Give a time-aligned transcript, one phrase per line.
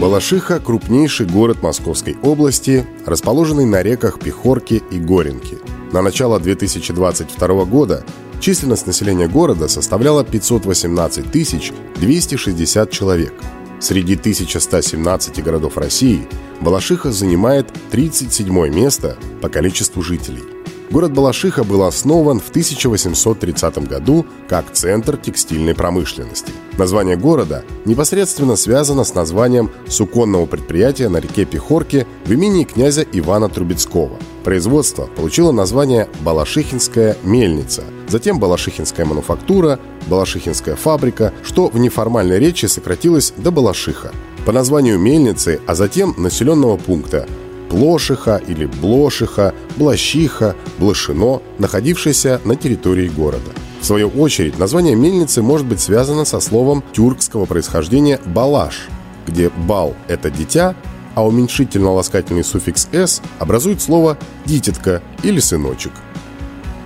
[0.00, 5.58] Балашиха– крупнейший город Московской области, расположенный на реках Пехорки и Горенки.
[5.92, 8.04] На начало 2022 года
[8.38, 13.34] численность населения города составляла 518 260 человек.
[13.80, 16.28] Среди 1117 городов России
[16.60, 20.44] Балашиха занимает 37 место по количеству жителей–
[20.90, 26.50] Город Балашиха был основан в 1830 году как центр текстильной промышленности.
[26.78, 33.50] Название города непосредственно связано с названием суконного предприятия на реке Пехорке в имени князя Ивана
[33.50, 34.16] Трубецкого.
[34.44, 43.34] Производство получило название Балашихинская мельница, затем Балашихинская мануфактура, Балашихинская фабрика, что в неформальной речи сократилось
[43.36, 44.12] до Балашиха.
[44.46, 47.26] По названию мельницы, а затем населенного пункта
[47.68, 53.52] Плошиха или Блошиха, Блащиха, Блошино, находившееся на территории города.
[53.80, 58.88] В свою очередь, название мельницы может быть связано со словом тюркского происхождения «балаш»,
[59.26, 60.74] где «бал»— это «дитя»,
[61.14, 65.92] а уменьшительно-ласкательный суффикс «с» образует слово «дитятка» или «сыночек».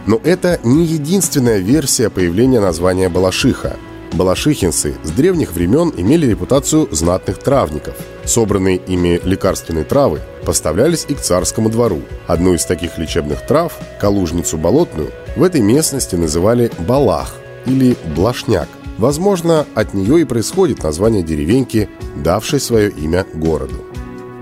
[0.06, 3.76] Но это не единственная версия появления названия Балашиха–
[4.12, 7.94] Балашихинцы с древних времен имели репутацию знатных травников.
[8.24, 12.02] Собранные ими лекарственные травы поставлялись и к царскому двору.
[12.26, 18.68] Одну из таких лечебных трав, калужницу болотную, в этой местности называли балах или блашняк.
[18.98, 23.82] Возможно, от нее и происходит название деревеньки, давшей свое имя городу.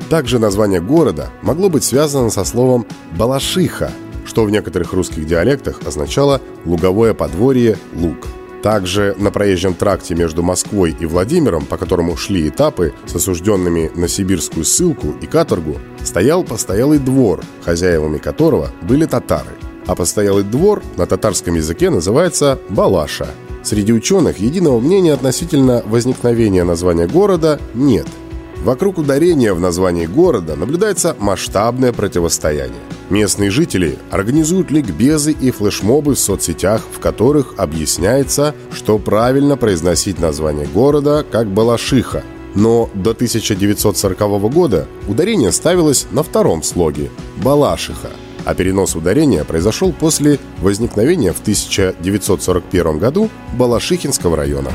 [0.09, 2.85] Также название города могло быть связано со словом
[3.17, 3.93] «балашиха»,
[4.27, 8.27] что в некоторых русских диалектах означало «луговое подворье, луг».
[8.63, 14.07] Также на проезжем тракте между Москвой и Владимиром, по которому шли этапы с осужденными на
[14.07, 19.51] сибирскую ссылку и каторгу, стоял постоялый двор, хозяевами которого были татары.
[19.87, 23.29] А постоялый двор на татарском языке называется «балаша».
[23.63, 28.07] Среди ученых единого мнения относительно возникновения названия города нет–
[28.63, 32.81] Вокруг ударения в названии города наблюдается масштабное противостояние.
[33.09, 40.67] Местные жители организуют ликбезы и флешмобы в соцсетях, в которых объясняется, что правильно произносить название
[40.67, 42.23] города как Балашиха.
[42.55, 44.19] Но до 1940
[44.53, 47.11] года ударение ставилось на втором слоге–
[47.43, 48.11] Балашиха,
[48.45, 54.71] а перенос ударения произошел после возникновения в 1941 году Балашихинского района.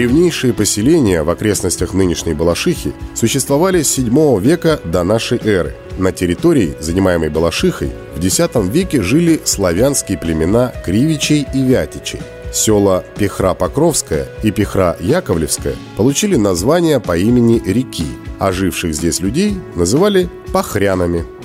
[0.00, 5.76] Древнейшие поселения в окрестностях нынешней Балашихи существовали с 7 века до нашей эры.
[5.98, 8.40] На территории, занимаемой Балашихой, в X
[8.72, 12.20] веке жили славянские племена Кривичей и Вятичей.
[12.50, 18.06] Села Пехра-Покровская и Пехра-Яковлевская получили название по имени реки,
[18.38, 21.26] а живших здесь людей называли пахрянами–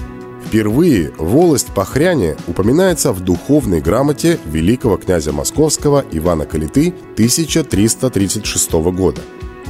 [0.46, 9.22] Впервые волость Пахряне упоминается в духовной грамоте великого князя Московского Ивана Калиты 1336 года.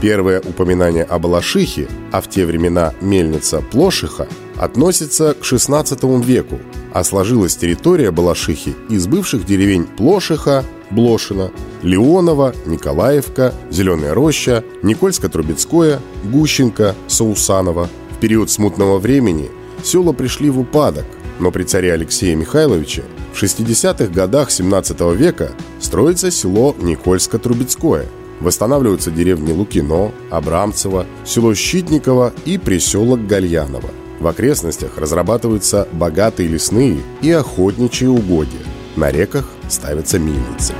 [0.02, 4.28] Первое упоминание о Балашихе, а в те времена мельница Плошиха,
[4.58, 6.60] относится к XVI веку,
[6.94, 11.52] а сложилась территория Балашихи из бывших деревень Плошиха, Блошина,
[11.84, 17.90] Леонова, Николаевка, Зеленая роща, Никольско-Трубецкое, Гущенко, Саусанова.
[18.12, 19.50] В период смутного времени–
[19.86, 21.06] села пришли в упадок,
[21.40, 23.04] но при царе Алексее Михайловиче
[23.34, 28.06] в 60-х годах 17 века строится село Никольско-Трубецкое.
[28.40, 33.90] Восстанавливаются деревни Лукино, Абрамцево, село Щитниково и приселок Гальяново.
[34.20, 38.60] В окрестностях разрабатываются богатые лесные и охотничьи угодья.
[38.96, 40.74] На реках ставятся мельницы.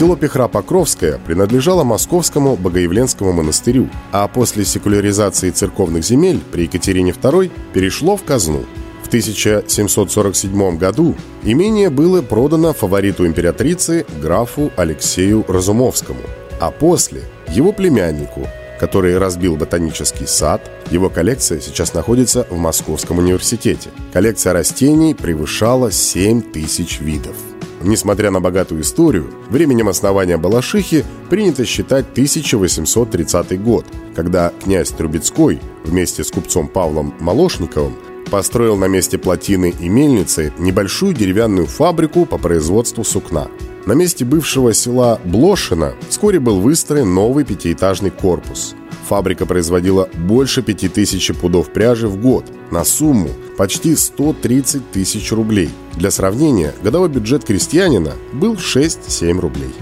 [0.00, 8.16] Село Пехра-Покровское принадлежало Московскому Богоявленскому монастырю, а после секуляризации церковных земель при Екатерине II перешло
[8.16, 8.64] в казну.
[9.02, 16.22] В 1747 году имение было продано фавориту императрицы графу Алексею Разумовскому,
[16.58, 18.46] а после его племяннику,
[18.78, 20.62] который разбил ботанический сад.
[20.90, 23.90] Его коллекция сейчас находится в Московском университете.
[24.14, 27.36] Коллекция растений превышала 7 тысяч видов.
[27.82, 36.22] Несмотря на богатую историю, временем основания Балашихи принято считать 1830 год, когда князь Трубецкой вместе
[36.22, 37.96] с купцом Павлом Молошниковым
[38.30, 43.48] построил на месте плотины и мельницы небольшую деревянную фабрику по производству сукна.
[43.86, 48.76] На месте бывшего села Блошино вскоре был выстроен новый пятиэтажный корпус.
[49.10, 55.70] Фабрика производила больше 5000 пудов пряжи в год на сумму почти 130 тысяч рублей.
[55.96, 59.74] Для сравнения, годовой бюджет крестьянина был 6-7 рублей.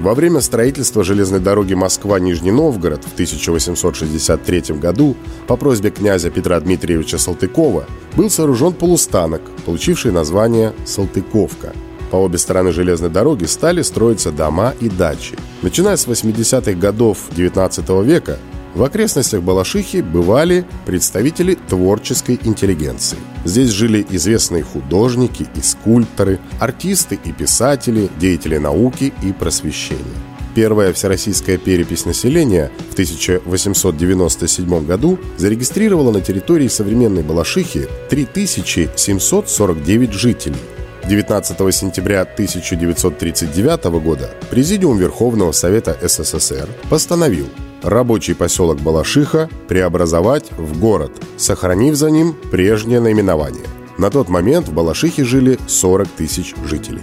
[0.00, 5.14] Во время строительства железной дороги Москва-Нижний Новгород в 1863 году
[5.46, 7.86] по просьбе князя Петра Дмитриевича Салтыкова
[8.16, 11.72] был сооружен полустанок, получивший название «Салтыковка».
[12.10, 15.36] По обе стороны железной дороги стали строиться дома и дачи.
[15.62, 18.38] Начиная с 80-х годов XIX века
[18.74, 23.18] в окрестностях Балашихи бывали представители творческой интеллигенции.
[23.44, 30.02] Здесь жили известные художники и скульпторы, артисты и писатели, деятели науки и просвещения.
[30.54, 40.56] Первая всероссийская перепись населения в 1897 году зарегистрировала на территории современной Балашихи 3749 жителей.
[41.08, 47.48] 19 сентября 1939 года Президиум Верховного Совета СССР постановил
[47.84, 53.66] рабочий поселок Балашиха преобразовать в город, сохранив за ним прежнее наименование.
[53.98, 57.02] На тот момент в Балашихе жили 40 тысяч жителей.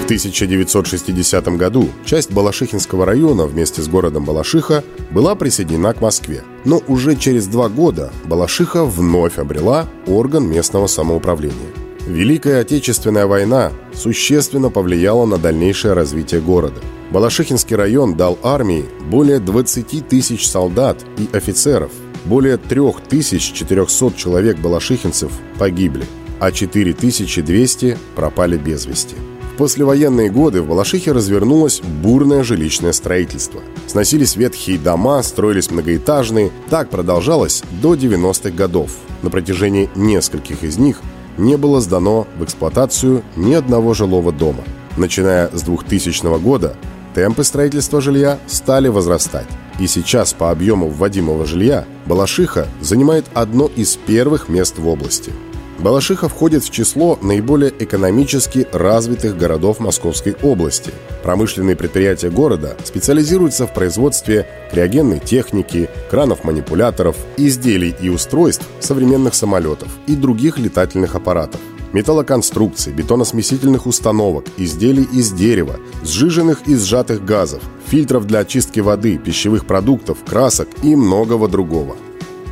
[0.00, 4.82] В 1960 году часть Балашихинского района вместе с городом Балашиха
[5.12, 6.42] была присоединена к Москве.
[6.64, 11.89] Но уже через два года Балашиха вновь обрела орган местного самоуправления.
[12.06, 16.80] Великая Отечественная война существенно повлияла на дальнейшее развитие города.
[17.10, 21.90] Балашихинский район дал армии более 20 тысяч солдат и офицеров.
[22.24, 26.04] Более 3400 человек балашихинцев погибли,
[26.38, 29.16] а 4200 пропали без вести.
[29.54, 33.60] В послевоенные годы в Балашихе развернулось бурное жилищное строительство.
[33.86, 36.50] Сносились ветхие дома, строились многоэтажные.
[36.70, 38.92] Так продолжалось до 90-х годов.
[39.22, 41.02] На протяжении нескольких из них
[41.40, 44.62] не было сдано в эксплуатацию ни одного жилого дома.
[44.96, 46.76] Начиная с 2000 года
[47.14, 49.48] темпы строительства жилья стали возрастать.
[49.80, 55.32] И сейчас по объему вводимого жилья Балашиха занимает одно из первых мест в области–
[55.80, 60.92] Балашиха входит в число наиболее экономически развитых городов Московской области.
[61.22, 70.14] Промышленные предприятия города специализируются в производстве криогенной техники, кранов-манипуляторов, изделий и устройств современных самолетов и
[70.14, 71.60] других летательных аппаратов
[71.92, 75.74] металлоконструкций, бетоносмесительных установок, изделий из дерева,
[76.04, 81.96] сжиженных и сжатых газов, фильтров для очистки воды, пищевых продуктов, красок и многого другого–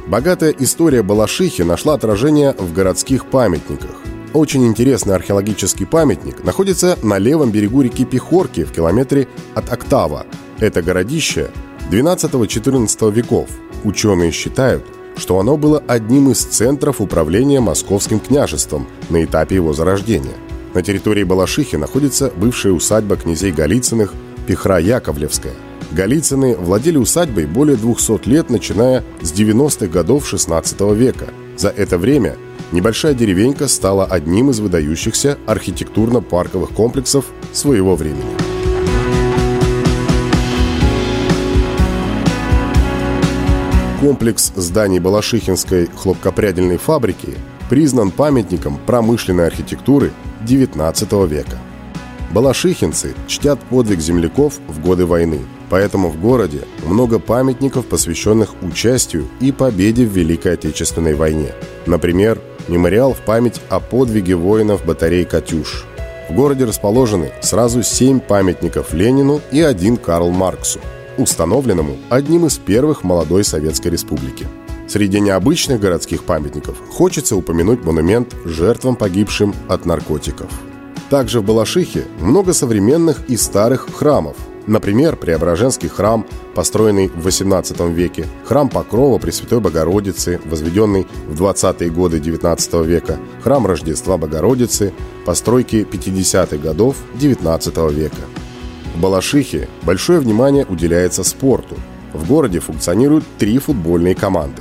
[0.08, 3.90] Богатая история Балашихи нашла отражение в городских памятниках.
[4.32, 10.24] Очень интересный археологический памятник находится на левом берегу реки Пехорки в километре от Октава.
[10.60, 11.50] Это городище
[11.90, 13.50] 12-14 веков.
[13.84, 14.82] Ученые считают,
[15.18, 20.36] что оно было одним из центров управления Московским княжеством на этапе его зарождения.
[20.72, 24.14] На территории Балашихи находится бывшая усадьба князей Голицыных
[24.46, 25.52] Пехра Яковлевская–
[25.90, 31.28] Голицыны владели усадьбой более 200 лет, начиная с 90-х годов 16 века.
[31.56, 32.36] За это время
[32.72, 38.22] небольшая деревенька стала одним из выдающихся архитектурно-парковых комплексов своего времени.
[44.00, 47.34] Комплекс зданий Балашихинской хлопкопрядельной фабрики
[47.70, 50.12] признан памятником промышленной архитектуры
[50.44, 51.58] XIX века.
[52.30, 59.52] Балашихинцы чтят подвиг земляков в годы войны– Поэтому в городе много памятников, посвященных участию и
[59.52, 61.52] победе в Великой Отечественной войне.
[61.86, 65.84] Например, мемориал в память о подвиге воинов батарей «Катюш».
[66.28, 70.78] В городе расположены сразу семь памятников Ленину и один Карл Марксу,
[71.16, 74.46] установленному одним из первых молодой Советской Республики.
[74.88, 80.50] Среди необычных городских памятников хочется упомянуть монумент жертвам погибшим от наркотиков.
[81.10, 84.36] Также в Балашихе много современных и старых храмов,
[84.68, 92.18] Например, Преображенский храм, построенный в XVIII веке, храм Покрова Пресвятой Богородицы, возведенный в 20-е годы
[92.18, 94.92] XIX века, храм Рождества Богородицы,
[95.24, 98.20] постройки 50-х годов XIX века.
[98.94, 101.76] В Балашихе большое внимание уделяется спорту.
[102.12, 104.60] В городе функционируют три футбольные команды.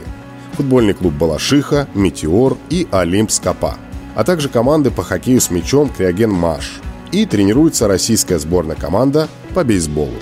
[0.53, 3.75] Футбольный клуб «Балашиха», «Метеор» и «Олимп Скопа»,
[4.15, 6.79] а также команды по хоккею с мячом «Криоген Маш»,
[7.11, 10.13] и тренируется российская сборная команда по бейсболу.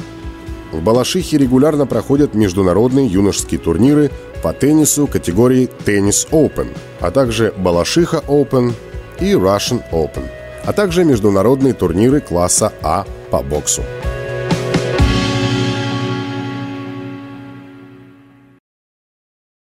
[0.71, 4.11] В Балашихе регулярно проходят международные юношеские турниры
[4.43, 6.67] по теннису категории «Теннис Open»,
[6.99, 8.73] а также «Балашиха Open»
[9.19, 10.25] и «Russian Open»,
[10.65, 13.83] а также международные турниры класса А по боксу.